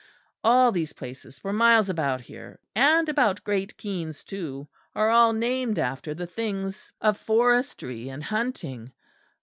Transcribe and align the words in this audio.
All 0.43 0.71
these 0.71 0.93
places 0.93 1.37
for 1.37 1.53
miles 1.53 1.87
about 1.87 2.21
here, 2.21 2.57
and 2.73 3.07
about 3.07 3.43
Great 3.43 3.77
Keynes 3.77 4.23
too, 4.23 4.67
are 4.95 5.11
all 5.11 5.31
named 5.31 5.77
after 5.77 6.15
the 6.15 6.25
things 6.25 6.91
of 7.01 7.17
forestry 7.19 8.09
and 8.09 8.23
hunting. 8.23 8.93